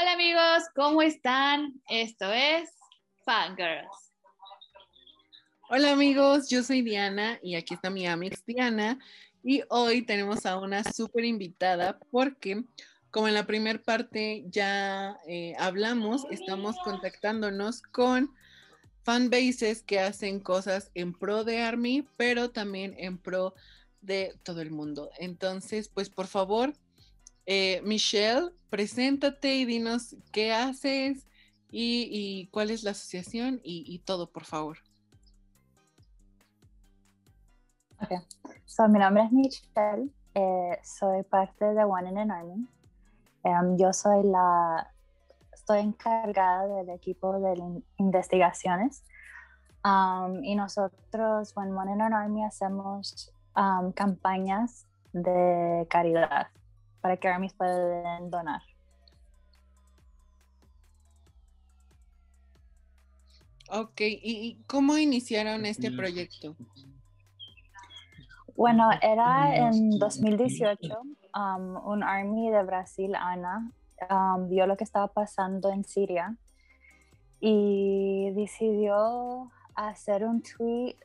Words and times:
Hola 0.00 0.12
amigos, 0.12 0.68
¿cómo 0.76 1.02
están? 1.02 1.82
Esto 1.88 2.32
es 2.32 2.70
Fangirls. 3.24 4.12
Hola 5.70 5.90
amigos, 5.90 6.48
yo 6.48 6.62
soy 6.62 6.82
Diana 6.82 7.40
y 7.42 7.56
aquí 7.56 7.74
está 7.74 7.90
mi 7.90 8.06
amiga 8.06 8.36
Diana 8.46 9.00
y 9.42 9.64
hoy 9.70 10.02
tenemos 10.02 10.46
a 10.46 10.56
una 10.56 10.84
súper 10.84 11.24
invitada 11.24 11.98
porque 12.12 12.62
como 13.10 13.26
en 13.26 13.34
la 13.34 13.44
primera 13.44 13.82
parte 13.82 14.44
ya 14.46 15.18
eh, 15.26 15.56
hablamos, 15.58 16.26
estamos 16.30 16.76
contactándonos 16.84 17.82
con 17.82 18.32
fanbases 19.02 19.82
que 19.82 19.98
hacen 19.98 20.38
cosas 20.38 20.92
en 20.94 21.12
pro 21.12 21.42
de 21.42 21.62
Army, 21.62 22.06
pero 22.16 22.52
también 22.52 22.94
en 22.98 23.18
pro 23.18 23.52
de 24.00 24.38
todo 24.44 24.60
el 24.60 24.70
mundo. 24.70 25.10
Entonces, 25.18 25.88
pues 25.88 26.08
por 26.08 26.28
favor, 26.28 26.72
eh, 27.50 27.80
Michelle, 27.82 28.50
preséntate 28.68 29.54
y 29.54 29.64
dinos 29.64 30.14
qué 30.32 30.52
haces 30.52 31.26
y, 31.70 32.46
cuál 32.52 32.68
es 32.68 32.82
la 32.82 32.90
asociación 32.90 33.58
y, 33.64 33.98
todo, 34.00 34.30
por 34.30 34.44
favor. 34.44 34.76
Ok, 38.02 38.22
so, 38.66 38.86
mi 38.88 38.98
nombre 38.98 39.24
es 39.24 39.32
Michelle, 39.32 40.10
eh, 40.34 40.78
soy 40.84 41.22
parte 41.22 41.64
de 41.64 41.84
One 41.84 42.10
in 42.10 42.18
an 42.18 42.30
Army. 42.30 42.68
Em, 43.44 43.78
yo 43.78 43.94
soy 43.94 44.24
la, 44.24 44.92
estoy 45.50 45.78
encargada 45.78 46.66
del 46.66 46.90
equipo 46.90 47.40
de 47.40 47.82
investigaciones 47.96 49.04
um, 49.86 50.44
y 50.44 50.54
nosotros, 50.54 51.54
en 51.56 51.74
One 51.74 51.94
in 51.94 52.02
an 52.02 52.12
Army, 52.12 52.44
hacemos 52.44 53.32
campañas 53.94 54.86
de 55.14 55.86
caridad 55.88 56.48
para 57.00 57.16
que 57.16 57.28
armies 57.28 57.54
puedan 57.54 58.30
donar. 58.30 58.62
Ok, 63.70 64.00
¿y 64.00 64.62
cómo 64.66 64.96
iniciaron 64.96 65.66
este 65.66 65.90
proyecto? 65.90 66.56
Bueno, 68.58 68.90
era 69.02 69.54
en 69.54 70.00
2018, 70.00 71.00
um, 71.00 71.76
un 71.86 72.02
army 72.02 72.50
de 72.50 72.64
Brasil, 72.64 73.14
Ana, 73.14 73.70
um, 74.10 74.48
vio 74.48 74.66
lo 74.66 74.76
que 74.76 74.82
estaba 74.82 75.06
pasando 75.06 75.70
en 75.70 75.84
Siria 75.84 76.34
y 77.38 78.32
decidió 78.32 79.48
hacer 79.76 80.24
un 80.24 80.42
tweet 80.42 80.96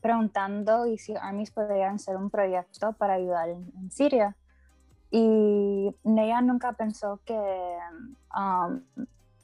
preguntando 0.00 0.86
y 0.86 0.96
si 0.96 1.14
armies 1.14 1.50
podrían 1.50 1.96
hacer 1.96 2.16
un 2.16 2.30
proyecto 2.30 2.94
para 2.94 3.12
ayudar 3.12 3.50
en, 3.50 3.90
Siria. 3.90 4.34
Y 5.10 5.94
ella 6.04 6.40
nunca 6.42 6.72
pensó 6.74 7.20
que 7.24 7.34
um, 7.34 8.82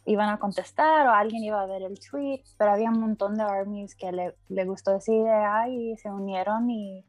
iban 0.06 0.28
a 0.28 0.38
contestar 0.38 1.06
o 1.06 1.12
alguien 1.12 1.42
iba 1.42 1.60
a 1.62 1.66
ver 1.66 1.82
el 1.82 1.98
tweet, 1.98 2.42
pero 2.58 2.72
había 2.72 2.90
un 2.90 3.00
montón 3.00 3.36
de 3.36 3.42
armies 3.42 3.94
que 3.94 4.12
le, 4.12 4.36
le 4.48 4.64
gustó 4.64 4.94
esa 4.94 5.12
idea 5.12 5.68
y 5.68 5.96
se 5.96 6.10
unieron 6.10 6.70
y, 6.70 7.04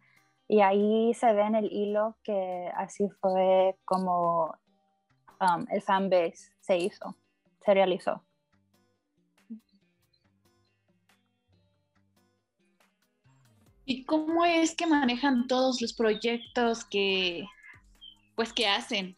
y, 0.47 0.61
ahí 0.61 1.13
se 1.13 1.33
ve 1.33 1.41
en 1.41 1.55
el 1.55 1.71
hilo 1.71 2.15
que 2.23 2.71
así 2.75 3.09
fue 3.21 3.77
como 3.83 4.55
um, 5.41 5.65
el 5.69 5.81
fanbase 5.81 6.53
se 6.61 6.77
hizo, 6.77 7.15
se 7.61 7.73
realizó. 7.73 8.21
¿Y 13.87 14.03
cómo 14.05 14.45
es 14.45 14.75
que 14.75 14.87
manejan 14.87 15.45
todos 15.47 15.79
los 15.79 15.93
proyectos 15.93 16.85
que, 16.85 17.45
pues, 18.35 18.53
que 18.53 18.67
hacen? 18.67 19.17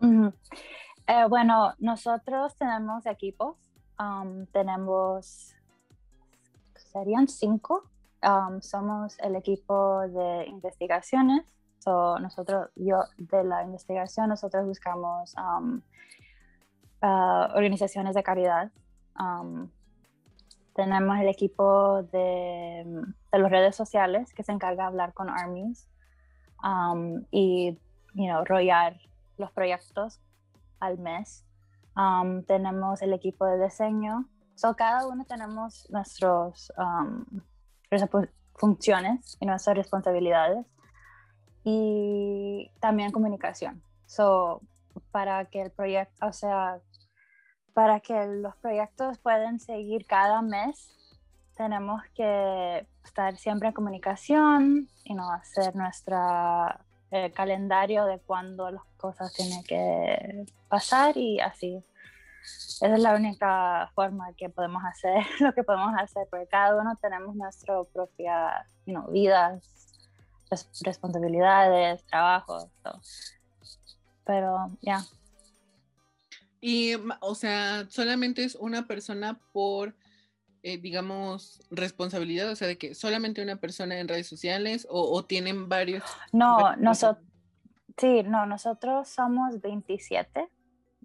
Eh, 0.00 1.24
bueno, 1.28 1.74
nosotros 1.78 2.56
tenemos 2.56 3.06
equipos, 3.06 3.56
um, 3.98 4.46
tenemos, 4.46 5.54
serían 6.92 7.28
cinco. 7.28 7.84
Um, 8.22 8.60
somos 8.60 9.18
el 9.20 9.36
equipo 9.36 10.00
de 10.08 10.46
investigaciones. 10.46 11.44
So, 11.78 12.18
nosotros, 12.18 12.70
yo 12.74 13.04
de 13.18 13.44
la 13.44 13.62
investigación, 13.62 14.28
nosotros 14.28 14.66
buscamos 14.66 15.34
um, 15.36 15.80
uh, 17.02 17.54
organizaciones 17.54 18.14
de 18.14 18.22
caridad 18.22 18.72
tenemos 20.76 21.18
el 21.18 21.28
equipo 21.28 22.02
de, 22.12 22.84
de 23.32 23.38
las 23.38 23.50
redes 23.50 23.74
sociales 23.74 24.32
que 24.34 24.42
se 24.42 24.52
encarga 24.52 24.84
de 24.84 24.88
hablar 24.88 25.14
con 25.14 25.30
armies 25.30 25.88
y 27.30 27.78
you 28.16 28.26
know, 28.26 28.44
rollar 28.44 28.98
los 29.36 29.52
proyectos 29.52 30.20
al 30.80 30.98
mes. 30.98 31.44
Um, 31.96 32.42
tenemos 32.44 33.02
el 33.02 33.12
equipo 33.12 33.46
de 33.46 33.62
diseño. 33.62 34.28
So, 34.54 34.74
cada 34.74 35.06
uno 35.06 35.24
tenemos 35.24 35.86
nuestras 35.90 36.72
um, 36.78 37.24
funciones 38.54 39.36
y 39.40 39.46
nuestras 39.46 39.76
responsabilidades. 39.76 40.66
Y 41.62 42.70
también 42.80 43.10
comunicación. 43.12 43.82
So, 44.06 44.62
para 45.10 45.44
que 45.46 45.62
el 45.62 45.70
proyecto, 45.70 46.26
o 46.26 46.32
sea, 46.32 46.80
para 47.74 48.00
que 48.00 48.26
los 48.26 48.56
proyectos 48.56 49.18
puedan 49.18 49.58
seguir 49.58 50.06
cada 50.06 50.40
mes, 50.40 50.88
tenemos 51.56 52.02
que 52.14 52.86
estar 53.04 53.36
siempre 53.36 53.68
en 53.68 53.74
comunicación 53.74 54.88
y 55.04 55.14
no 55.14 55.30
hacer 55.32 55.74
nuestro 55.74 56.16
eh, 57.10 57.32
calendario 57.32 58.04
de 58.06 58.18
cuándo 58.18 58.70
las 58.70 58.84
cosas 58.96 59.32
tienen 59.32 59.62
que 59.64 60.44
pasar 60.68 61.16
y 61.16 61.40
así. 61.40 61.82
Esa 62.80 62.94
es 62.94 63.00
la 63.00 63.14
única 63.14 63.90
forma 63.94 64.32
que 64.36 64.48
podemos 64.48 64.82
hacer 64.84 65.24
lo 65.40 65.52
que 65.52 65.62
podemos 65.62 65.94
hacer, 65.98 66.26
porque 66.30 66.46
cada 66.46 66.80
uno 66.80 66.94
tenemos 67.00 67.34
nuestra 67.34 67.82
propia 67.92 68.66
vidas, 69.10 69.62
responsabilidades, 70.82 72.04
trabajo, 72.06 72.70
Pero 74.24 74.70
ya. 74.80 75.04
Y, 76.60 76.94
o 77.20 77.34
sea, 77.34 77.86
solamente 77.90 78.44
es 78.44 78.54
una 78.56 78.86
persona 78.86 79.38
por, 79.52 79.94
eh, 80.62 80.78
digamos, 80.78 81.60
responsabilidad, 81.70 82.50
o 82.50 82.56
sea, 82.56 82.68
de 82.68 82.78
que 82.78 82.94
solamente 82.94 83.42
una 83.42 83.56
persona 83.56 83.98
en 83.98 84.08
redes 84.08 84.26
sociales 84.26 84.86
o, 84.90 85.24
tienen 85.24 85.68
varios. 85.68 86.02
No, 86.32 86.76
nosotros, 86.76 87.24
sí, 87.96 88.22
no, 88.22 88.46
nosotros 88.46 89.08
somos 89.08 89.60
27, 89.60 90.48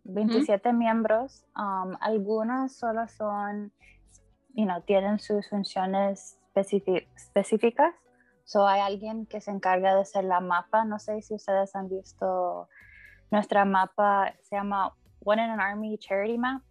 27 0.03 0.73
miembros. 0.73 1.44
Um, 1.56 1.95
algunas 2.01 2.75
solo 2.75 3.07
son, 3.07 3.72
you 4.53 4.66
know, 4.66 4.81
tienen 4.81 5.19
sus 5.19 5.47
funciones 5.50 6.38
específicas. 6.56 7.94
So, 8.44 8.67
hay 8.67 8.81
alguien 8.81 9.25
que 9.28 9.40
se 9.40 9.51
encarga 9.51 9.94
de 9.95 10.01
hacer 10.01 10.25
la 10.25 10.40
mapa. 10.40 10.84
No 10.85 11.00
sé 11.00 11.22
si 11.22 11.35
ustedes 11.35 11.75
han 11.75 11.88
visto 11.88 12.67
nuestra 13.29 13.63
mapa, 13.63 14.34
se 14.41 14.56
llama 14.56 14.94
One 15.23 15.44
in 15.44 15.51
an 15.51 15.61
Army 15.61 15.97
Charity 15.97 16.38
Map, 16.38 16.61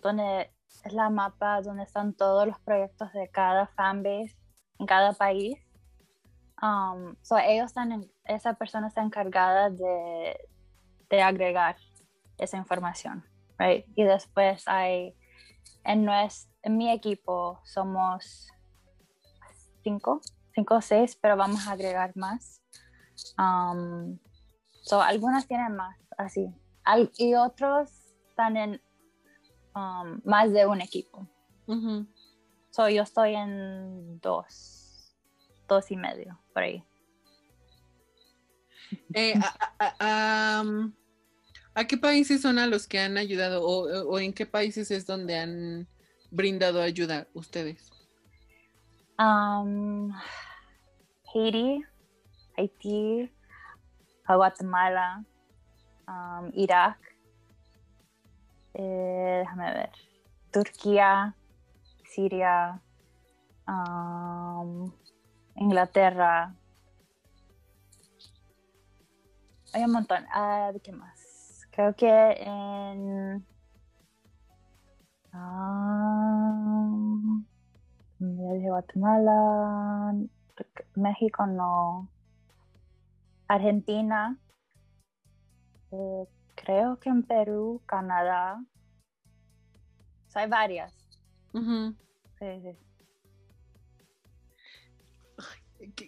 donde 0.00 0.50
es 0.84 0.92
la 0.92 1.10
mapa 1.10 1.60
donde 1.60 1.82
están 1.82 2.14
todos 2.14 2.46
los 2.46 2.58
proyectos 2.60 3.12
de 3.12 3.28
cada 3.30 3.66
fanbase 3.68 4.36
en 4.78 4.86
cada 4.86 5.12
país. 5.12 5.58
Um, 6.62 7.16
so 7.22 7.38
ellos 7.38 7.66
están 7.66 7.92
en, 7.92 8.12
esa 8.24 8.54
persona 8.54 8.88
está 8.88 9.02
encargada 9.02 9.70
de, 9.70 10.36
de 11.08 11.22
agregar 11.22 11.76
esa 12.38 12.56
información, 12.56 13.24
right? 13.58 13.86
Y 13.94 14.04
después 14.04 14.64
hay, 14.66 15.16
en, 15.84 16.08
en 16.62 16.76
mi 16.76 16.90
equipo 16.90 17.60
somos 17.64 18.48
cinco, 19.82 20.20
cinco 20.54 20.76
o 20.76 20.80
seis, 20.80 21.16
pero 21.16 21.36
vamos 21.36 21.66
a 21.66 21.72
agregar 21.72 22.12
más. 22.16 22.62
Um, 23.38 24.18
algunas 24.90 25.46
tienen 25.46 25.76
más, 25.76 25.96
así 26.16 26.54
y 27.16 27.34
otros 27.34 27.90
están 28.28 28.56
en 28.56 28.82
um, 29.80 30.20
más 30.24 30.52
de 30.52 30.66
un 30.66 30.80
equipo. 30.80 31.26
yo 31.66 33.02
estoy 33.02 33.34
en 33.34 34.20
dos, 34.20 35.14
dos 35.68 35.90
y 35.90 35.96
medio, 35.96 36.38
por 36.52 36.62
ahí. 36.62 36.84
Eh, 39.14 39.34
a, 40.00 40.64
qué 41.86 41.96
países 41.96 42.42
son 42.42 42.58
a 42.58 42.66
los 42.66 42.86
que 42.86 42.98
han 42.98 43.16
ayudado 43.16 43.64
o, 43.64 44.18
en 44.18 44.32
qué 44.32 44.46
países 44.46 44.90
es 44.90 45.06
donde 45.06 45.38
han 45.38 45.88
brindado 46.30 46.82
ayuda 46.82 47.28
ustedes? 47.34 47.90
Um, 49.18 50.12
Haiti, 51.32 51.84
Haití, 52.56 53.30
Guatemala, 54.26 55.24
um, 56.08 56.50
Irak, 56.54 57.09
eh, 58.74 59.38
déjame 59.40 59.72
ver, 59.72 59.90
Turquía, 60.52 61.34
Siria, 62.04 62.80
um, 63.66 64.92
Inglaterra. 65.56 66.54
Hay 69.72 69.84
un 69.84 69.92
montón. 69.92 70.24
Uh, 70.24 70.78
¿Qué 70.80 70.92
más? 70.92 71.30
creo 71.70 71.94
que 71.94 72.06
en 72.06 73.46
um, 75.32 77.44
Guatemala, 78.18 80.14
México 80.96 81.46
no, 81.46 82.08
Argentina, 83.48 84.38
eh, 85.92 86.26
creo 86.70 87.00
que 87.00 87.08
en 87.08 87.24
Perú, 87.24 87.82
Canadá, 87.84 88.64
hay 90.34 90.48
varias. 90.48 90.94
Sí, 91.52 92.46
sí. 92.62 92.76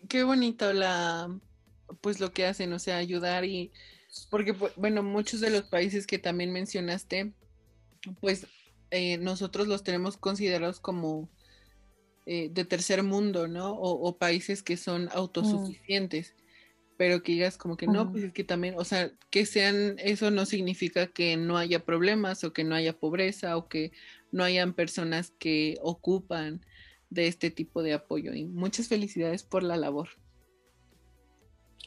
qué, 0.08 0.22
bonito 0.22 0.72
la, 0.72 1.36
pues 2.00 2.20
lo 2.20 2.32
que 2.32 2.46
hacen, 2.46 2.72
o 2.72 2.78
sea, 2.78 2.98
ayudar 2.98 3.44
y, 3.44 3.72
porque, 4.30 4.54
bueno, 4.76 5.02
muchos 5.02 5.40
de 5.40 5.50
los 5.50 5.64
países 5.64 6.06
que 6.06 6.20
también 6.20 6.52
mencionaste, 6.52 7.32
pues 8.20 8.46
eh, 8.92 9.18
nosotros 9.18 9.66
los 9.66 9.82
tenemos 9.82 10.16
considerados 10.16 10.78
como 10.78 11.28
eh, 12.24 12.50
de 12.52 12.64
tercer 12.64 13.02
mundo, 13.02 13.48
¿no? 13.48 13.72
O, 13.72 14.16
países 14.16 14.62
que 14.62 14.76
son 14.76 15.06
mm. 15.06 15.74
Pero 16.96 17.22
que 17.22 17.32
digas 17.32 17.56
como 17.56 17.76
que 17.76 17.86
no, 17.86 18.10
pues 18.10 18.24
es 18.24 18.32
que 18.32 18.44
también, 18.44 18.74
o 18.78 18.84
sea, 18.84 19.10
que 19.30 19.46
sean, 19.46 19.96
eso 19.98 20.30
no 20.30 20.44
significa 20.44 21.06
que 21.06 21.36
no 21.36 21.56
haya 21.56 21.84
problemas 21.84 22.44
o 22.44 22.52
que 22.52 22.64
no 22.64 22.74
haya 22.74 22.92
pobreza 22.98 23.56
o 23.56 23.68
que 23.68 23.92
no 24.30 24.44
hayan 24.44 24.72
personas 24.74 25.32
que 25.38 25.78
ocupan 25.82 26.64
de 27.10 27.26
este 27.26 27.50
tipo 27.50 27.82
de 27.82 27.94
apoyo. 27.94 28.32
Y 28.34 28.46
muchas 28.46 28.88
felicidades 28.88 29.42
por 29.42 29.62
la 29.62 29.76
labor. 29.76 30.08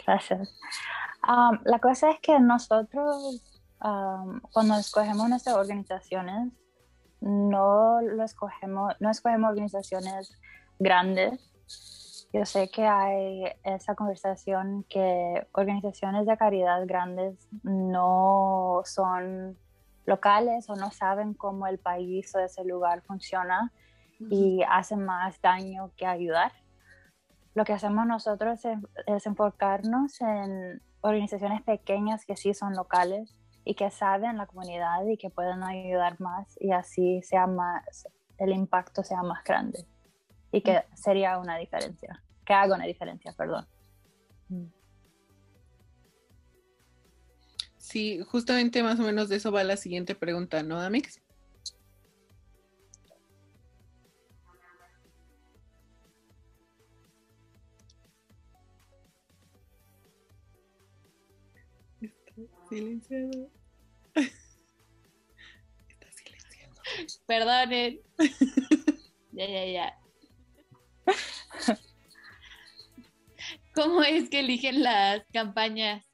Gracias. 0.05 0.55
la 1.63 1.79
cosa 1.79 2.11
es 2.11 2.19
que 2.19 2.39
nosotros, 2.39 3.41
cuando 3.79 4.77
escogemos 4.77 5.29
nuestras 5.29 5.55
organizaciones, 5.55 6.51
no 7.21 8.01
lo 8.01 8.23
escogemos, 8.23 8.93
no 8.99 9.09
escogemos 9.09 9.49
organizaciones 9.49 10.37
grandes. 10.79 11.39
Yo 12.33 12.45
sé 12.45 12.69
que 12.69 12.85
hay 12.85 13.45
esa 13.63 13.95
conversación 13.95 14.85
que 14.89 15.47
organizaciones 15.53 16.25
de 16.25 16.37
caridad 16.37 16.85
grandes 16.85 17.47
no 17.63 18.81
son 18.83 19.57
locales 20.05 20.69
o 20.69 20.75
no 20.75 20.91
saben 20.91 21.33
cómo 21.33 21.67
el 21.67 21.79
país 21.79 22.33
o 22.35 22.39
ese 22.39 22.65
lugar 22.65 23.01
funciona 23.03 23.71
y 24.19 24.61
hacen 24.69 25.05
más 25.05 25.41
daño 25.41 25.91
que 25.95 26.05
ayudar. 26.05 26.51
Lo 27.53 27.63
que 27.63 27.73
hacemos 27.73 28.05
nosotros 28.05 28.65
es, 28.65 29.25
enfocarnos 29.25 30.19
en 30.19 30.81
organizaciones 31.01 31.61
pequeñas 31.61 32.25
que 32.25 32.35
sí 32.35 32.53
son 32.53 32.75
locales 32.75 33.33
y 33.63 33.75
que 33.75 33.89
saben 33.91 34.37
la 34.37 34.45
comunidad 34.45 35.05
y 35.05 35.17
que 35.17 35.29
pueden 35.29 35.63
ayudar 35.63 36.19
más 36.19 36.57
y 36.59 36.71
así 36.71 37.21
sea 37.23 37.47
más, 37.47 38.07
el 38.37 38.51
impacto 38.51 39.03
sea 39.03 39.23
más 39.23 39.43
grande 39.43 39.87
y 40.55 40.61
que 40.61 40.85
sería 40.95 41.37
una 41.37 41.57
diferencia, 41.57 42.23
que 42.45 42.53
haga 42.53 42.75
una 42.75 42.85
diferencia, 42.85 43.33
perdón. 43.33 43.67
Sí, 47.75 48.21
justamente 48.21 48.81
más 48.81 48.97
o 49.01 49.03
menos 49.03 49.27
de 49.27 49.35
eso 49.35 49.51
va 49.51 49.65
la 49.65 49.75
siguiente 49.75 50.15
pregunta, 50.15 50.63
¿no, 50.63 50.79
Amix? 50.79 51.21
silenciado. 62.69 63.51
Está 64.15 66.11
silenciado. 66.11 66.75
Perdonen. 67.27 67.99
ya, 69.33 69.47
ya, 69.47 69.65
ya. 69.65 70.04
¿Cómo 73.75 74.01
es 74.03 74.29
que 74.29 74.39
eligen 74.39 74.83
las 74.83 75.21
campañas 75.33 76.05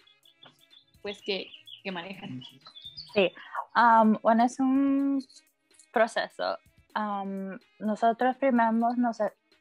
pues 1.04 1.22
que, 1.22 1.48
manejan? 1.92 2.42
Sí, 3.14 3.32
um, 3.76 4.18
bueno, 4.24 4.44
es 4.46 4.60
un 4.60 5.24
proceso. 5.94 6.58
Um, 6.96 7.60
nosotros 7.80 8.36
primero 8.38 8.72
nos, 8.72 9.18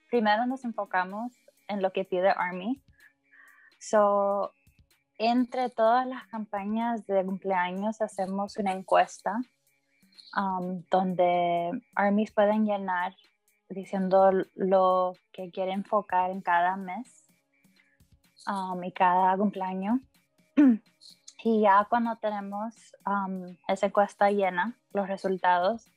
primero 0.08 0.46
nos 0.46 0.64
enfocamos 0.64 1.32
en 1.68 1.82
lo 1.82 1.92
que 1.92 2.04
pide 2.04 2.30
Army. 2.30 2.82
So, 3.78 4.54
entre 5.18 5.68
todas 5.68 6.06
las 6.06 6.26
campañas 6.28 7.06
de 7.06 7.22
cumpleaños 7.22 8.00
hacemos 8.00 8.56
una 8.56 8.72
encuesta 8.72 9.36
um, 10.36 10.82
donde 10.90 11.70
armies 11.94 12.32
pueden 12.32 12.64
llenar 12.64 13.14
diciendo 13.68 14.30
lo 14.54 15.12
que 15.32 15.50
quieren 15.50 15.80
enfocar 15.80 16.30
en 16.30 16.40
cada 16.40 16.76
mes 16.76 17.29
um, 18.46 18.82
y 18.84 18.92
cada 18.92 19.36
cumpleaños. 19.36 20.00
y 21.44 21.62
ya 21.62 21.86
cuando 21.88 22.16
tenemos 22.16 22.74
um, 23.06 23.56
esa 23.68 23.86
encuesta 23.86 24.30
llena, 24.30 24.78
los 24.92 25.08
resultados, 25.08 25.90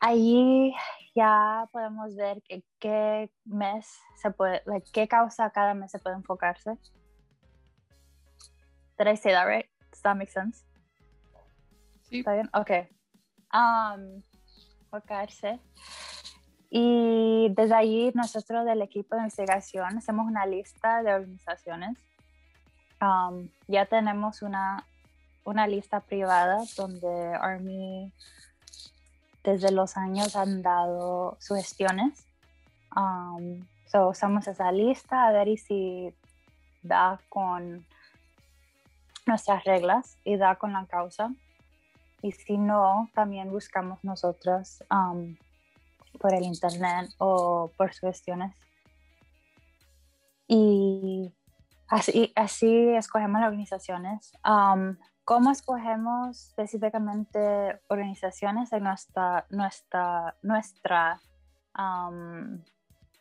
ahí 0.00 0.74
ya 1.14 1.68
podemos 1.72 2.14
ver 2.16 2.42
qué 2.78 3.30
mes 3.44 3.86
se 4.16 4.30
puede, 4.30 4.62
qué 4.92 5.08
causa 5.08 5.50
cada 5.50 5.74
mes 5.74 5.90
se 5.90 5.98
puede 5.98 6.16
enfocarse 6.16 6.78
Did 8.98 9.08
I 9.08 9.14
say 9.16 9.32
that 9.32 9.44
right? 9.44 9.66
Does 9.90 10.00
that 10.02 10.16
make 10.16 10.30
sense? 10.30 10.64
Sí. 12.08 12.20
¿Está 12.20 12.34
bien? 12.34 12.48
Ok. 12.54 12.70
Um, 13.52 14.22
enfocarse. 14.84 15.58
Y 16.74 17.50
desde 17.50 17.74
allí 17.74 18.12
nosotros 18.14 18.64
del 18.64 18.80
equipo 18.80 19.14
de 19.14 19.20
investigación 19.20 19.98
hacemos 19.98 20.26
una 20.26 20.46
lista 20.46 21.02
de 21.02 21.12
organizaciones. 21.12 21.98
Um, 22.98 23.50
ya 23.68 23.84
tenemos 23.84 24.40
una, 24.40 24.86
una 25.44 25.66
lista 25.66 26.00
privada 26.00 26.62
donde 26.74 27.34
Army 27.34 28.10
desde 29.44 29.70
los 29.70 29.98
años 29.98 30.34
han 30.34 30.62
dado 30.62 31.36
sugestiones. 31.40 32.24
Um, 32.96 33.66
so 33.84 34.08
usamos 34.08 34.48
esa 34.48 34.72
lista 34.72 35.26
a 35.26 35.32
ver 35.32 35.58
si 35.58 36.14
da 36.82 37.20
con 37.28 37.84
nuestras 39.26 39.62
reglas 39.64 40.16
y 40.24 40.38
da 40.38 40.56
con 40.56 40.72
la 40.72 40.86
causa. 40.86 41.34
Y 42.22 42.32
si 42.32 42.56
no, 42.56 43.10
también 43.12 43.50
buscamos 43.50 44.02
nosotros 44.02 44.82
um, 44.90 45.36
por 46.22 46.32
el 46.32 46.44
internet 46.44 47.10
o 47.18 47.70
por 47.76 47.92
sugestiones. 47.92 48.54
Y 50.46 51.34
así, 51.88 52.32
así 52.36 52.88
escogemos 52.90 53.40
las 53.40 53.48
organizaciones. 53.48 54.32
Um, 54.44 54.96
¿Cómo 55.24 55.50
escogemos 55.50 56.48
específicamente 56.48 57.80
organizaciones? 57.88 58.72
En 58.72 58.84
nuestra, 58.84 59.46
nuestra, 59.50 60.36
nuestra 60.42 61.20
um, 61.78 62.62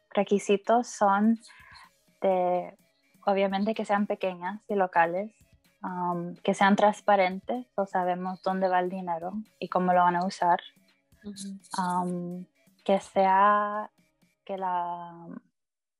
requisitos 0.09 0.87
son 0.87 1.39
de, 2.21 2.77
obviamente, 3.25 3.73
que 3.73 3.85
sean 3.85 4.07
pequeñas 4.07 4.61
y 4.67 4.75
locales, 4.75 5.31
que 6.43 6.53
sean 6.53 6.75
transparentes, 6.75 7.65
o 7.75 7.87
sabemos 7.87 8.43
dónde 8.43 8.67
va 8.67 8.79
el 8.79 8.89
dinero 8.89 9.33
y 9.57 9.67
cómo 9.67 9.93
lo 9.93 10.01
van 10.01 10.15
a 10.15 10.25
usar. 10.25 10.59
Que 12.83 12.99
sea 12.99 13.91
que 14.45 14.57
la 14.57 15.27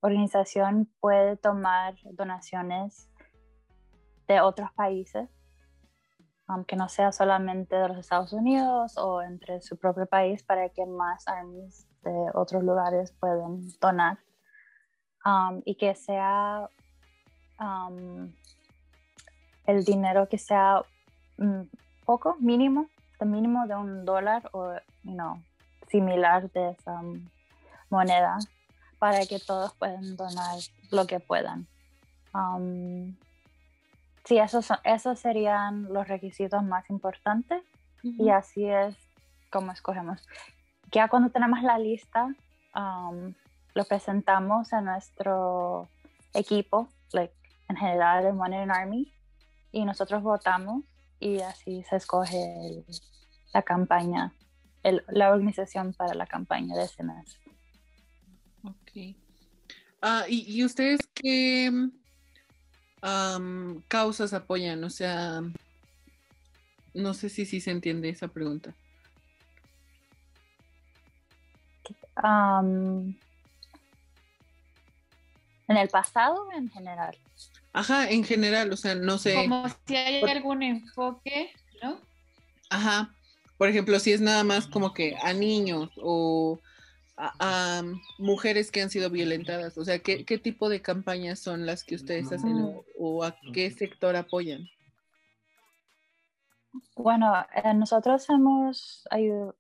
organización 0.02 0.92
puede 1.00 1.38
tomar 1.38 1.96
donaciones 2.14 3.10
de 4.28 4.42
otros 4.42 4.72
países, 4.74 5.30
aunque 6.48 6.76
no 6.76 6.90
sea 6.90 7.12
solamente 7.12 7.76
de 7.76 7.88
los 7.88 7.98
Estados 7.98 8.34
Unidos 8.34 8.98
o 8.98 9.22
entre 9.22 9.62
su 9.62 9.78
propio 9.78 10.06
país, 10.06 10.44
para 10.44 10.70
que 10.70 10.86
más 10.86 11.28
armies 11.28 11.88
de 12.02 12.32
otros 12.34 12.64
lugares 12.64 13.14
puedan 13.20 13.62
donar. 13.80 14.18
y 15.66 15.76
que 15.76 15.94
sea 15.94 16.68
el 19.68 19.86
dinero 19.86 20.28
que 20.28 20.40
sea 20.40 20.82
mm, 21.38 21.62
poco, 22.06 22.36
mínimo, 22.40 22.88
el 23.20 23.30
mínimo 23.30 23.68
de 23.68 23.76
un 23.76 24.04
dólar 24.04 24.50
o 24.52 24.74
no 25.04 25.44
similar 25.92 26.50
de 26.52 26.72
esa 26.72 27.02
moneda 27.90 28.38
para 28.98 29.26
que 29.26 29.40
todos 29.40 29.74
puedan 29.74 30.16
donar 30.16 30.58
lo 30.90 31.06
que 31.06 31.20
puedan. 31.20 31.68
Um, 32.34 33.16
sí, 34.24 34.38
esos, 34.38 34.66
son, 34.66 34.78
esos 34.84 35.20
serían 35.20 35.92
los 35.92 36.08
requisitos 36.08 36.64
más 36.64 36.90
importantes 36.90 37.62
y 38.04 38.30
así 38.30 38.66
es 38.66 38.96
como 39.52 39.72
escogemos. 39.72 40.26
Ya 40.92 41.08
cuando 41.08 41.30
tenemos 41.30 41.62
la 41.62 41.78
lista, 41.78 42.34
um, 42.76 43.34
lo 43.74 43.84
presentamos 43.86 44.74
a 44.74 44.82
nuestro 44.82 45.88
equipo, 46.34 46.88
like, 47.12 47.34
en 47.70 47.76
general 47.76 48.24
de 48.24 48.34
Money 48.34 48.68
Army, 48.70 49.14
y 49.72 49.86
nosotros 49.86 50.22
votamos 50.24 50.84
y 51.20 51.40
así 51.42 51.84
se 51.84 51.98
escoge 51.98 52.84
la 53.54 53.62
campaña, 53.62 54.34
la 54.84 55.32
organización 55.32 55.94
para 55.94 56.14
la 56.14 56.26
campaña 56.26 56.76
de 56.76 56.86
ese 56.86 57.04
mes. 57.04 57.40
Ok. 58.64 59.16
Ah, 60.02 60.26
¿y, 60.28 60.64
ustedes 60.64 61.02
qué 61.14 61.72
causas 63.88 64.34
apoyan? 64.34 64.84
O 64.84 64.90
sea, 64.90 65.42
no 66.94 67.14
sé 67.14 67.30
si 67.30 67.46
sí 67.46 67.62
se 67.62 67.72
entiende 67.72 68.10
esa 68.10 68.28
pregunta. 68.28 68.76
¿En 72.24 73.18
el 75.68 75.88
pasado 75.90 76.48
o 76.48 76.52
en 76.52 76.70
general? 76.70 77.18
Ajá, 77.74 78.10
en 78.10 78.24
general, 78.24 78.72
o 78.74 78.78
sea, 78.78 78.96
no 78.96 79.18
sé. 79.18 79.36
Como 79.36 79.66
si 79.88 79.96
hay 79.96 80.22
algún 80.24 80.62
enfoque, 80.62 81.52
¿no? 81.82 82.00
Ajá. 82.70 83.14
Por 83.62 83.70
ejemplo, 83.70 84.00
si 84.00 84.12
es 84.12 84.22
nada 84.22 84.44
más 84.44 84.66
como 84.66 84.92
que 84.92 85.16
a 85.22 85.34
niños 85.34 85.92
o 86.02 86.60
a, 87.16 87.84
mujeres 88.18 88.72
que 88.72 88.82
han 88.82 88.90
sido 88.90 89.12
violentadas, 89.12 89.78
o 89.78 89.86
sea, 89.86 90.00
¿qué, 90.00 90.24
tipo 90.40 90.68
de 90.68 90.82
campañas 90.82 91.38
son 91.38 91.68
las 91.68 91.84
que 91.84 91.94
ustedes 91.94 92.32
hacen 92.32 92.82
o, 92.98 93.24
a 93.24 93.36
qué 93.54 93.70
sector 93.70 94.16
apoyan? 94.16 94.64
Bueno, 96.96 97.36
eh, 97.54 97.76
nosotros 97.76 98.28
hemos 98.32 99.08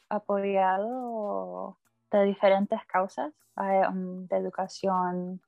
apoyado 0.09 1.77
de 2.11 2.23
diferentes 2.25 2.79
causas, 2.87 3.31
eh, 3.57 3.83
um, 3.87 4.25
de 4.25 4.35
educación 4.35 5.41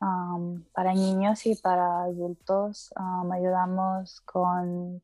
um, 0.00 0.64
para 0.72 0.94
niños 0.94 1.44
y 1.44 1.54
para 1.56 2.04
adultos. 2.04 2.90
Um, 2.98 3.30
ayudamos 3.32 4.22
con 4.22 5.02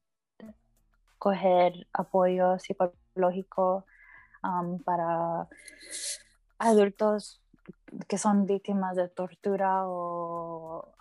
coger 1.22 1.86
apoyo 1.92 2.58
psicológico 2.58 3.86
para 4.84 5.46
adultos 6.58 7.40
que 8.08 8.18
son 8.18 8.44
víctimas 8.44 8.96
de 8.96 9.08
tortura 9.08 9.86
o 9.86 10.92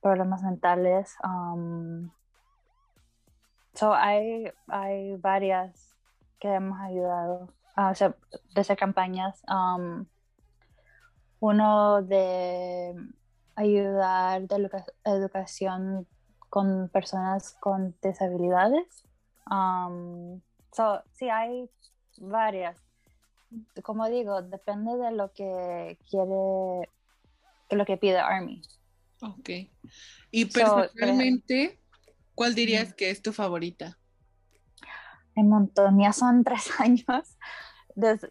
problemas 0.00 0.42
mentales. 0.42 1.14
so 3.74 3.92
hay, 3.92 4.50
hay 4.68 5.16
varias 5.16 5.94
que 6.40 6.48
hemos 6.54 6.80
ayudado 6.80 7.52
uh, 7.76 7.90
o 7.90 7.94
sea, 7.94 8.14
desde 8.54 8.74
campañas. 8.74 9.42
Um, 9.48 10.06
uno 11.40 12.00
de 12.00 12.94
ayudar 13.54 14.48
de 14.48 14.70
educación 15.04 16.06
con 16.48 16.88
personas 16.88 17.56
con 17.60 17.94
disabilidades. 18.02 19.04
Um, 19.50 20.40
so, 20.72 21.02
sí, 21.14 21.28
hay 21.28 21.68
varias. 22.18 22.76
Como 23.82 24.08
digo, 24.08 24.42
depende 24.42 24.96
de 24.96 25.12
lo 25.12 25.32
que 25.32 25.98
quiere, 26.10 26.90
de 27.70 27.76
lo 27.76 27.84
que 27.84 27.96
pide 27.96 28.18
Army. 28.18 28.62
Ok. 29.22 29.50
Y 30.30 30.44
personalmente, 30.44 31.80
¿cuál 32.34 32.54
dirías 32.54 32.94
que 32.94 33.10
es 33.10 33.22
tu 33.22 33.32
favorita? 33.32 33.98
Un 35.34 35.48
montón, 35.48 35.98
ya 35.98 36.12
son 36.12 36.44
tres 36.44 36.68
años 36.80 37.38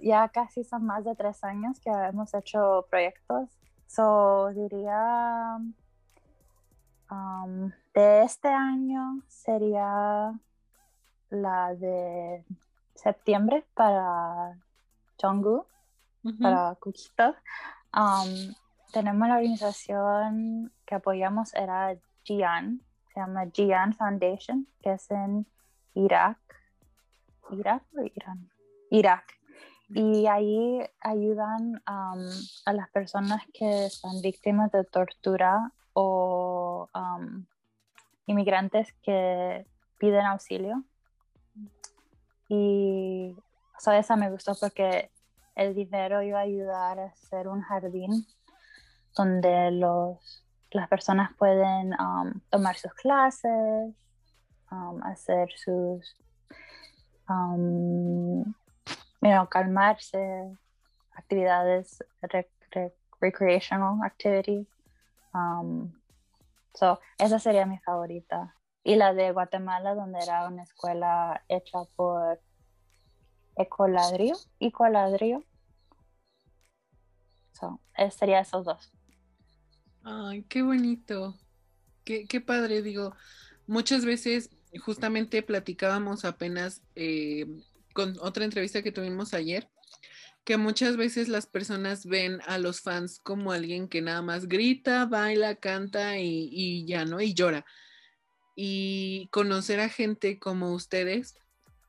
ya 0.01 0.29
casi 0.29 0.63
son 0.63 0.85
más 0.85 1.03
de 1.03 1.15
tres 1.15 1.43
años 1.43 1.79
que 1.79 1.89
hemos 1.89 2.33
hecho 2.33 2.87
proyectos. 2.89 3.49
So, 3.87 4.49
diría 4.53 5.59
um, 7.09 7.71
de 7.93 8.23
este 8.23 8.47
año 8.47 9.21
sería 9.27 10.33
la 11.29 11.75
de 11.75 12.45
septiembre 12.95 13.65
para 13.73 14.57
Chonggu, 15.17 15.65
para 16.41 16.75
Kukito. 16.75 17.35
Um, 17.93 18.53
tenemos 18.91 19.27
la 19.27 19.35
organización 19.35 20.71
que 20.85 20.95
apoyamos, 20.95 21.53
era 21.53 21.95
Jian, 22.23 22.81
se 23.13 23.19
llama 23.19 23.45
Jian 23.53 23.93
Foundation, 23.93 24.67
que 24.81 24.93
es 24.93 25.09
en 25.11 25.45
Irak. 25.93 26.37
¿Irak 27.51 27.83
o 27.95 28.01
Irán? 28.01 28.49
Irak 28.89 29.37
y 29.89 30.27
ahí 30.27 30.81
ayudan 30.99 31.81
a 31.85 32.73
las 32.73 32.89
personas 32.89 33.41
que 33.53 33.85
están 33.85 34.21
víctimas 34.21 34.71
de 34.71 34.83
tortura 34.83 35.71
o 35.99 36.87
inmigrantes 38.27 38.93
que 39.01 39.65
piden 39.97 40.27
auxilio. 40.27 40.83
Y 42.49 43.35
so, 43.79 43.91
esa 43.91 44.15
me 44.15 44.29
gustó 44.29 44.53
porque 44.61 45.09
el 45.55 45.73
dinero 45.73 46.21
iba 46.21 46.37
a 46.37 46.43
ayudar 46.43 46.99
a 46.99 47.05
hacer 47.05 47.47
un 47.47 47.61
jardín 47.61 48.27
donde 49.15 49.71
los, 49.71 50.45
las 50.69 50.87
personas 50.87 51.33
pueden 51.35 51.95
tomar 52.51 52.75
sus 52.75 52.93
clases, 52.93 53.95
hacer 55.01 55.49
sus 55.55 56.15
calmarse, 59.49 60.55
actividades 61.15 62.03
recreational 63.19 64.03
activities. 64.03 64.76
Um, 65.37 65.93
so, 66.73 66.99
esa 67.17 67.39
sería 67.39 67.65
mi 67.65 67.77
favorita. 67.79 68.55
Y 68.83 68.95
la 68.95 69.13
de 69.13 69.31
Guatemala, 69.31 69.95
donde 69.95 70.19
era 70.19 70.47
una 70.47 70.63
escuela 70.63 71.43
hecha 71.49 71.79
por 71.95 72.39
Ecoladrio. 73.55 74.35
Ecoladrio. 74.59 75.43
So, 77.53 77.81
sería 78.11 78.39
esos 78.39 78.65
dos. 78.65 78.93
Ay, 80.03 80.43
qué 80.43 80.61
bonito. 80.61 81.35
Qué, 82.03 82.27
qué 82.27 82.39
padre, 82.39 82.81
digo. 82.81 83.13
Muchas 83.65 84.05
veces, 84.05 84.49
justamente 84.79 85.43
platicábamos 85.43 86.23
apenas 86.23 86.81
eh, 86.95 87.45
con 87.93 88.15
otra 88.21 88.45
entrevista 88.45 88.81
que 88.81 88.91
tuvimos 88.91 89.33
ayer, 89.33 89.69
que 90.47 90.55
muchas 90.55 90.95
veces 90.95 91.27
las 91.27 91.45
personas 91.45 92.05
ven 92.05 92.39
a 92.45 92.57
los 92.57 92.79
fans 92.79 93.19
como 93.19 93.51
alguien 93.51 93.89
que 93.89 94.01
nada 94.01 94.21
más 94.21 94.47
grita, 94.47 95.05
baila, 95.05 95.55
canta 95.55 96.19
y, 96.19 96.85
ya, 96.85 97.03
¿no? 97.03 97.19
Y 97.19 97.33
llora. 97.33 97.65
Y 98.55 99.27
conocer 99.33 99.81
a 99.81 99.89
gente 99.89 100.39
como 100.39 100.71
ustedes 100.71 101.35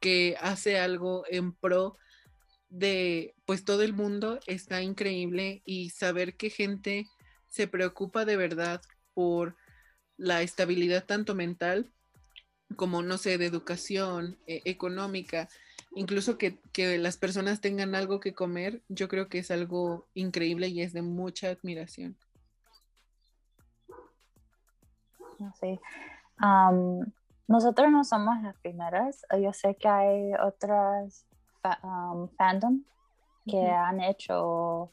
que 0.01 0.37
hace 0.41 0.77
algo 0.77 1.23
en 1.31 1.53
pro 1.53 1.99
de 2.69 3.37
pues 3.47 3.65
todo 3.65 3.85
el 3.85 3.93
mundo 3.93 4.41
está 4.49 4.83
increíble 4.83 5.63
y 5.65 5.91
saber 5.91 6.37
que 6.37 6.51
gente 6.51 7.07
se 7.47 7.69
preocupa 7.69 8.25
de 8.25 8.37
verdad 8.37 8.83
por 9.15 9.55
la 10.17 10.43
estabilidad 10.43 11.05
tanto 11.07 11.37
mental 11.37 11.93
como 12.75 13.03
no 13.03 13.19
sé 13.19 13.39
de 13.39 13.47
educación 13.47 14.37
e, 14.49 14.63
económica 14.65 15.49
incluso 15.95 16.39
que, 16.39 16.59
las 16.99 17.17
personas 17.17 17.61
tengan 17.61 17.95
algo 17.95 18.21
que 18.21 18.35
comer, 18.35 18.83
yo 18.89 19.09
creo 19.09 19.29
que 19.29 19.39
es 19.39 19.51
algo 19.51 20.07
increíble 20.15 20.69
y 20.69 20.83
es 20.83 20.93
de 20.93 21.03
mucha 21.03 21.49
admiración. 21.49 22.17
Sí. 25.61 25.79
nosotros 27.47 27.91
no 27.91 28.05
somos 28.05 28.43
las 28.43 28.57
primeras. 28.57 29.25
Yo 29.41 29.53
sé 29.53 29.77
que 29.77 29.89
hay 29.89 30.33
otras 30.35 31.27
fandom 32.37 32.83
que 33.47 33.71
han 33.71 34.01
hecho 34.01 34.93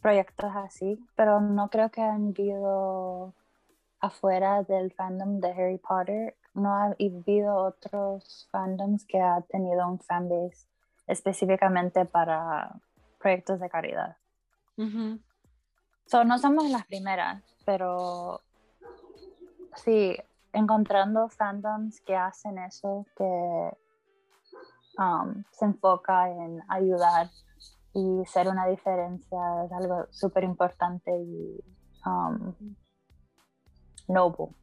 proyectos 0.00 0.50
así, 0.54 0.98
pero 1.16 1.40
no 1.40 1.68
creo 1.68 1.90
que 1.90 2.00
han 2.00 2.32
vivido 2.32 3.34
afuera 4.00 4.62
del 4.62 4.92
fandom 4.92 5.40
de 5.40 5.50
Harry 5.50 5.78
Potter 5.78 6.36
no 6.54 6.74
ha 6.74 6.84
habido 6.86 7.56
otros 7.56 8.48
fandoms 8.50 9.04
que 9.04 9.20
ha 9.20 9.40
tenido 9.42 9.86
un 9.88 9.98
fanbase 10.00 10.66
específicamente 11.06 12.04
para 12.04 12.74
proyectos 13.18 13.60
de 13.60 13.68
caridad. 13.68 14.16
no 16.24 16.38
somos 16.38 16.68
las 16.70 16.86
primeras, 16.86 17.42
pero 17.64 18.40
sí, 19.76 20.16
encontrando 20.52 21.28
fandoms 21.28 22.00
que 22.00 22.16
hacen 22.16 22.58
eso, 22.58 23.06
que 23.16 23.70
um, 24.98 25.44
se 25.50 25.64
enfoca 25.64 26.30
en 26.30 26.62
ayudar 26.68 27.28
y 27.92 28.24
ser 28.26 28.48
una 28.48 28.66
diferencia 28.66 29.64
es 29.64 29.72
algo 29.72 30.06
súper 30.10 30.44
importante 30.44 31.10
y 31.10 31.60
um, 32.06 32.54
noble 34.08 34.54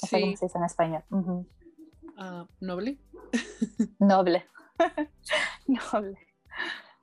sí. 0.00 0.36
se 0.36 0.46
dice 0.46 0.58
en 0.58 0.64
español. 0.64 1.02
Ah, 2.16 2.46
¿Noble? 2.60 2.98
Noble. 3.98 4.44
Noble. 5.66 6.18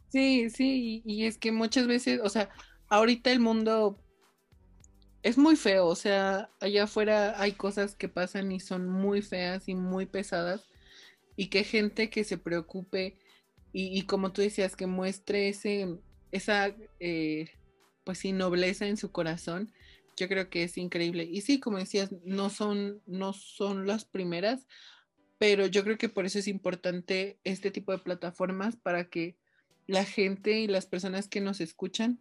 Sí, 0.10 0.50
sí, 0.50 1.02
y, 1.06 1.26
es 1.26 1.38
que 1.38 1.52
muchas 1.52 1.88
veces, 1.88 2.22
o 2.24 2.30
sea, 2.30 2.50
ahorita 2.88 3.32
el 3.32 3.40
mundo 3.40 4.00
es 5.22 5.38
muy 5.38 5.56
feo, 5.56 5.86
o 5.88 5.96
sea, 5.96 6.50
allá 6.62 6.84
afuera 6.84 7.42
hay 7.42 7.54
cosas 7.54 7.96
que 7.96 8.08
pasan 8.08 8.52
y 8.52 8.60
son 8.60 8.88
muy 8.88 9.22
feas 9.22 9.68
y 9.68 9.76
muy 9.76 10.06
pesadas 10.06 10.66
y 11.36 11.48
que 11.48 11.64
gente 11.64 12.10
que 12.10 12.24
se 12.24 12.38
preocupe 12.38 13.18
y, 13.74 14.04
como 14.04 14.32
tú 14.32 14.42
decías, 14.42 14.76
que 14.76 14.88
muestre 14.88 15.50
ese, 15.50 16.00
esa, 16.32 16.74
eh, 17.00 17.50
pues 18.06 18.18
sí, 18.18 18.32
nobleza 18.32 18.88
en 18.88 18.98
su 18.98 19.12
corazón, 19.12 19.72
yo 20.18 20.28
creo 20.28 20.50
que 20.50 20.64
es 20.64 20.78
increíble. 20.78 21.24
Y 21.24 21.42
sí, 21.42 21.60
como 21.60 21.78
decías, 21.78 22.12
no 22.26 22.50
son, 22.50 23.02
no 23.06 23.34
son 23.34 23.88
las 23.88 24.04
primeras, 24.04 24.68
pero 25.38 25.68
yo 25.68 25.84
creo 25.84 25.98
que 25.98 26.10
por 26.10 26.26
eso 26.26 26.40
es 26.40 26.48
importante 26.48 27.40
este 27.44 27.72
tipo 27.72 27.92
de 27.92 28.00
plataformas 28.00 28.76
para 28.76 29.10
que 29.10 29.38
la 29.86 30.04
gente 30.04 30.60
y 30.60 30.68
las 30.68 30.88
personas 30.88 31.28
que 31.30 31.40
nos 31.40 31.62
escuchan 31.62 32.20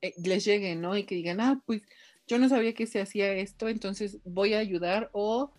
eh, 0.00 0.14
les 0.24 0.44
lleguen, 0.44 0.80
¿no? 0.80 0.96
Y 0.96 1.04
que 1.04 1.14
digan, 1.14 1.40
ah, 1.40 1.62
pues 1.66 1.82
yo 2.26 2.38
no 2.38 2.48
sabía 2.48 2.74
que 2.74 2.86
se 2.86 3.00
hacía 3.00 3.32
esto, 3.34 3.68
entonces 3.68 4.18
voy 4.24 4.54
a 4.54 4.58
ayudar 4.58 5.10
o 5.12 5.52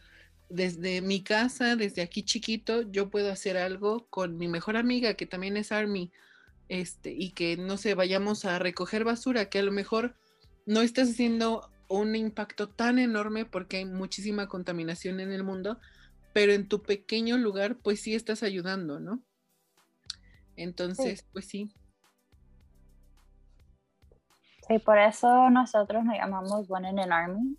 desde 0.49 1.01
mi 1.01 1.23
casa, 1.23 1.75
desde 1.75 2.01
aquí 2.01 2.23
chiquito, 2.23 2.81
yo 2.81 3.09
puedo 3.09 3.31
hacer 3.31 3.57
algo 3.57 4.07
con 4.09 4.37
mi 4.37 4.47
mejor 4.47 4.75
amiga, 4.75 5.13
que 5.13 5.25
también 5.25 5.55
es 5.57 5.71
Army, 5.71 6.11
este, 6.67 7.11
y 7.11 7.31
que, 7.31 7.57
no 7.57 7.77
sé, 7.77 7.93
vayamos 7.93 8.45
a 8.45 8.59
recoger 8.59 9.03
basura, 9.03 9.49
que 9.49 9.59
a 9.59 9.63
lo 9.63 9.71
mejor 9.71 10.15
no 10.67 10.81
estás 10.81 11.09
haciendo 11.09 11.71
un 11.87 12.15
impacto 12.15 12.69
tan 12.69 12.99
enorme 12.99 13.45
porque 13.45 13.77
hay 13.77 13.85
muchísima 13.85 14.47
contaminación 14.47 15.21
en 15.21 15.31
el 15.31 15.43
mundo, 15.43 15.79
pero 16.33 16.51
en 16.51 16.67
tu 16.67 16.83
pequeño 16.83 17.37
lugar, 17.37 17.77
pues 17.77 18.01
sí 18.01 18.13
estás 18.13 18.43
ayudando, 18.43 18.99
¿no? 18.99 19.23
Entonces, 20.57 21.25
pues 21.31 21.47
sí. 21.47 21.71
Sí, 24.67 24.79
por 24.79 24.97
eso 24.97 25.49
nosotros 25.49 26.03
nos 26.03 26.17
llamamos 26.17 26.69
One 26.69 26.89
in 26.89 26.99
an 26.99 27.13
Army, 27.13 27.57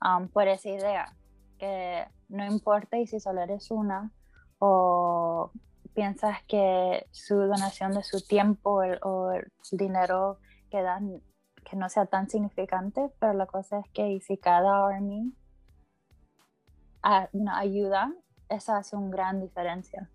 um, 0.00 0.28
por 0.28 0.46
esa 0.46 0.68
idea, 0.68 1.16
que 1.58 2.06
no 2.28 2.46
importa 2.46 2.98
y 2.98 3.08
si 3.08 3.18
solo 3.18 3.42
eres 3.42 3.72
una 3.72 4.12
o 4.60 5.50
piensas 5.92 6.38
que 6.46 7.04
su 7.10 7.34
donación 7.34 7.92
de 7.92 8.04
su 8.04 8.24
tiempo 8.24 8.80
o 9.02 9.32
el 9.32 9.50
dinero 9.72 10.38
que 10.70 10.82
dan 10.82 11.20
que 11.68 11.76
no 11.76 11.88
sea 11.88 12.06
tan 12.06 12.28
significante, 12.28 13.10
pero 13.18 13.34
la 13.34 13.46
cosa 13.46 13.80
es 13.80 13.90
que 13.92 14.20
si 14.20 14.38
cada 14.38 14.86
army 14.86 15.32
ayuda, 17.02 18.12
eso 18.48 18.72
hace 18.72 18.96
una 18.96 19.10
gran 19.10 19.40
diferencia. 19.40 20.10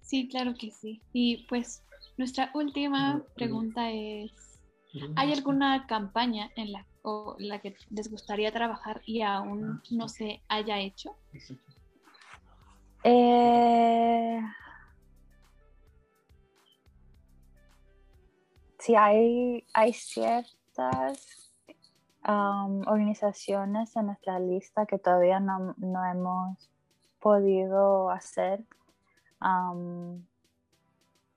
Sí, 0.00 0.28
claro 0.28 0.54
que 0.54 0.70
sí. 0.70 1.02
Y 1.12 1.46
pues 1.48 1.82
nuestra 2.16 2.50
última 2.54 3.22
pregunta 3.34 3.90
es, 3.90 4.62
¿hay 5.16 5.32
alguna 5.32 5.86
campaña 5.86 6.50
en 6.56 6.72
la, 6.72 6.86
la 7.38 7.58
que 7.60 7.76
les 7.90 8.10
gustaría 8.10 8.52
trabajar 8.52 9.02
y 9.04 9.22
aún 9.22 9.82
no 9.90 10.08
se 10.08 10.42
haya 10.48 10.78
hecho? 10.78 11.16
Eh, 13.02 14.40
sí, 18.86 18.94
hay, 18.94 19.66
hay 19.74 19.92
ciertas 19.92 21.52
organizaciones 22.22 23.94
en 23.96 24.06
nuestra 24.06 24.38
lista 24.38 24.86
que 24.86 24.98
todavía 24.98 25.38
no, 25.40 25.74
no 25.76 26.04
hemos 26.04 26.70
podido 27.20 28.10
hacer 28.10 28.64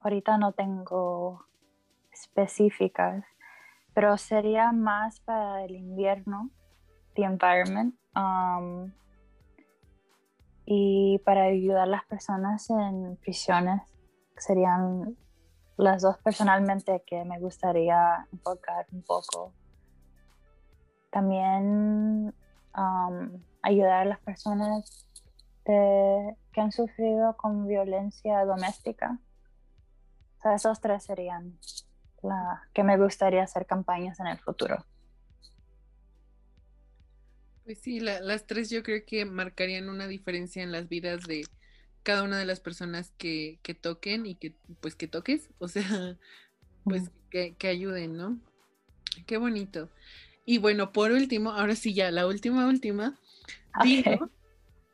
ahorita 0.01 0.37
no 0.37 0.53
tengo 0.53 1.45
específicas, 2.11 3.23
pero 3.93 4.17
sería 4.17 4.71
más 4.71 5.19
para 5.21 5.63
el 5.65 5.75
invierno, 5.75 6.49
the 7.15 7.23
environment, 7.23 7.95
y 10.65 11.19
para 11.25 11.43
ayudar 11.43 11.83
a 11.83 11.85
las 11.87 12.05
personas 12.05 12.69
en 12.69 13.17
prisiones. 13.17 13.81
Serían 14.37 15.17
las 15.79 16.01
dos 16.01 16.17
personalmente 16.17 17.03
que 17.07 17.23
me 17.23 17.39
gustaría 17.39 18.27
enfocar 18.33 18.85
un 18.91 19.01
poco. 19.01 19.53
También 21.09 22.33
ayudar 23.61 24.01
a 24.01 24.05
las 24.05 24.19
personas 24.19 25.07
que 25.63 26.35
han 26.57 26.71
sufrido 26.73 27.37
con 27.37 27.65
violencia 27.65 28.43
doméstica. 28.43 29.19
O 30.39 30.41
sea, 30.41 30.55
esos 30.55 30.81
tres 30.81 31.03
serían 31.03 31.57
la 32.23 32.61
que 32.73 32.83
me 32.83 32.97
gustaría 32.97 33.43
hacer 33.43 33.65
campañas 33.65 34.19
en 34.19 34.27
el 34.27 34.37
futuro. 34.37 34.85
Pues 37.63 37.79
sí, 37.79 38.01
las 38.01 38.45
tres 38.45 38.69
yo 38.69 38.83
creo 38.83 39.01
que 39.05 39.23
marcarían 39.23 39.87
una 39.87 40.07
diferencia 40.07 40.61
en 40.61 40.73
las 40.73 40.89
vidas 40.89 41.21
de 41.23 41.43
cada 42.03 42.23
una 42.23 42.37
de 42.37 42.45
las 42.45 42.59
personas 42.59 43.11
que, 43.17 43.59
que 43.63 43.73
toquen 43.73 44.25
y 44.25 44.35
que 44.35 44.55
pues 44.81 44.95
que 44.95 45.07
toques, 45.07 45.49
o 45.59 45.67
sea, 45.67 45.83
pues 46.83 47.11
que, 47.29 47.55
que, 47.55 47.67
ayuden, 47.67 48.17
¿no? 48.17 48.39
Qué 49.25 49.37
bonito. 49.37 49.89
Y 50.45 50.57
bueno, 50.57 50.91
por 50.91 51.11
último, 51.11 51.51
ahora 51.51 51.75
sí 51.75 51.93
ya, 51.93 52.11
la 52.11 52.25
última, 52.25 52.67
última, 52.67 53.19
digo 53.83 54.29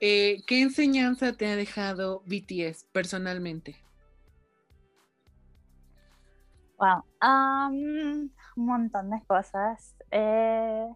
eh, 0.01 0.43
¿Qué 0.45 0.61
enseñanza 0.61 1.33
te 1.33 1.47
ha 1.47 1.55
dejado 1.55 2.21
BTS 2.25 2.85
personalmente? 2.91 3.77
Wow, 6.77 7.05
un 7.71 8.31
montón 8.55 9.09
de 9.09 9.23
cosas. 9.25 9.95
Eh, 10.11 10.87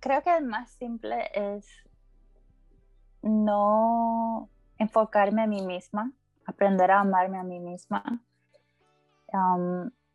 creo 0.00 0.22
que 0.22 0.36
el 0.36 0.44
más 0.44 0.70
simple 0.72 1.30
es 1.32 1.66
no 3.22 4.50
enfocarme 4.82 5.42
a 5.42 5.46
mí 5.46 5.62
misma, 5.62 6.12
aprender 6.46 6.90
a 6.90 7.00
amarme 7.00 7.38
a 7.38 7.42
mí 7.42 7.60
misma. 7.60 8.02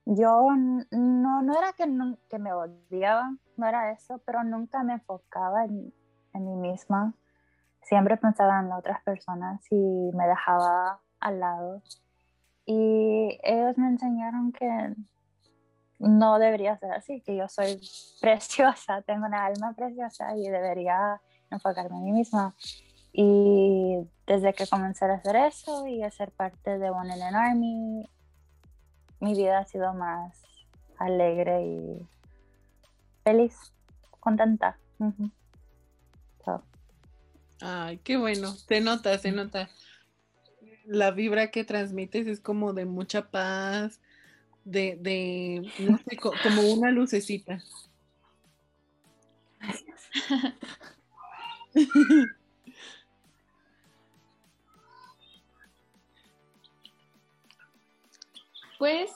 yo 0.06 0.50
no, 0.92 1.42
no 1.42 1.58
era 1.58 1.74
que, 1.74 1.86
que, 2.30 2.40
me 2.40 2.54
odiaba, 2.54 3.34
no 3.58 3.68
era 3.68 3.92
eso, 3.92 4.22
pero 4.26 4.44
nunca 4.44 4.84
me 4.84 4.94
enfocaba 4.94 5.66
en, 5.66 5.94
en 6.34 6.46
mí 6.46 6.56
misma 6.56 7.14
siempre 7.88 8.18
pensaba 8.18 8.60
en 8.60 8.72
otras 8.72 9.02
personas 9.04 9.62
y 9.72 9.76
me 9.76 10.28
dejaba 10.28 11.00
al 11.20 11.40
lado. 11.40 11.82
Y 12.66 13.40
ellos 13.44 13.78
me 13.78 13.88
enseñaron 13.88 14.52
que 14.52 14.94
no 16.00 16.38
debería 16.38 16.78
ser 16.78 16.92
así, 16.92 17.22
que 17.22 17.38
yo 17.38 17.48
soy 17.48 17.80
preciosa, 18.22 19.02
tengo 19.04 19.26
una 19.26 19.46
alma 19.46 19.74
preciosa 19.74 20.36
y 20.36 20.50
debería 20.50 21.22
enfocarme 21.50 21.98
en 21.98 22.04
mí 22.04 22.12
misma. 22.12 22.56
Y 23.14 24.06
desde 24.28 24.54
que 24.54 24.68
comencé 24.68 25.06
a 25.06 25.14
hacer 25.14 25.38
eso 25.38 25.88
y 25.88 26.04
a 26.04 26.12
ser 26.12 26.32
parte 26.32 26.78
de 26.78 26.90
One 26.90 27.14
an 27.14 27.36
Army, 27.36 28.10
mi 29.22 29.34
vida 29.34 29.60
ha 29.60 29.66
sido 29.66 29.94
más 29.94 30.44
alegre 31.00 31.66
y 31.66 32.08
feliz, 33.24 33.56
contenta. 34.20 34.78
Ay, 37.62 37.98
qué 38.00 38.18
bueno. 38.18 38.52
Se 38.52 38.82
nota, 38.82 39.18
se 39.18 39.32
nota. 39.32 39.70
La 40.86 41.12
vibra 41.12 41.50
que 41.50 41.64
transmites 41.64 42.28
es 42.28 42.40
como 42.40 42.74
de 42.74 42.86
mucha 42.86 43.30
paz, 43.30 44.00
de, 44.64 44.98
de 45.00 45.72
no 45.80 45.98
sé, 45.98 46.18
como 46.18 46.62
una 46.74 46.92
lucecita. 46.92 47.64
Gracias. 49.60 50.10
Pues 58.78 59.12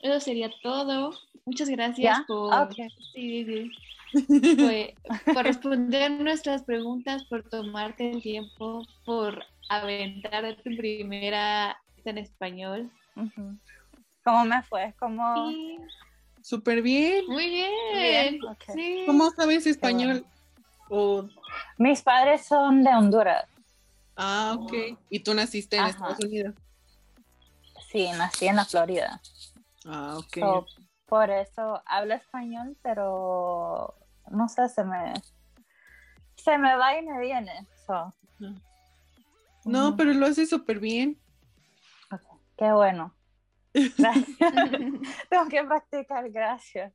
eso 0.00 0.20
sería 0.20 0.50
todo. 0.62 1.12
Muchas 1.44 1.68
gracias 1.68 2.20
por. 2.26 2.74
Sí, 3.12 3.44
sí 3.44 3.70
por 5.34 5.44
responder 5.44 6.10
nuestras 6.10 6.62
preguntas, 6.62 7.24
por 7.24 7.48
tomarte 7.48 8.10
el 8.10 8.22
tiempo, 8.22 8.84
por 9.04 9.44
aventar 9.68 10.56
tu 10.56 10.76
primera 10.76 11.80
en 12.04 12.18
español. 12.18 12.90
¿Cómo 14.24 14.44
me 14.44 14.62
fue? 14.62 14.94
¿Cómo... 14.98 15.52
Súper 16.42 16.82
bien. 16.82 17.24
Muy 17.28 17.48
bien. 17.50 18.40
¿Cómo 19.06 19.30
sabes 19.30 19.66
español? 19.66 20.24
Mis 21.78 22.02
padres 22.02 22.44
son 22.46 22.82
de 22.82 22.90
Honduras. 22.90 23.46
Ah, 24.16 24.56
ok. 24.58 24.98
¿Y 25.08 25.20
tú 25.20 25.34
naciste 25.34 25.76
en 25.76 25.86
Estados 25.86 26.18
Unidos? 26.24 26.54
Sí, 27.90 28.08
nací 28.12 28.46
en 28.46 28.56
la 28.56 28.64
Florida. 28.64 29.20
Ah, 29.84 30.16
ok. 30.18 30.66
por 31.06 31.28
eso 31.30 31.82
hablo 31.86 32.14
español, 32.14 32.76
pero 32.82 33.96
no 34.30 34.48
sé, 34.48 34.68
se 34.68 34.84
me, 34.84 35.12
se 36.36 36.56
me 36.56 36.76
va 36.76 36.96
y 36.96 37.02
me 37.02 37.20
viene. 37.20 37.66
No, 39.64 39.96
pero 39.96 40.12
lo 40.12 40.26
hace 40.26 40.46
súper 40.46 40.78
bien. 40.78 41.18
qué 42.56 42.72
bueno. 42.72 43.12
Tengo 43.74 45.48
que 45.48 45.64
practicar, 45.64 46.30
gracias. 46.30 46.92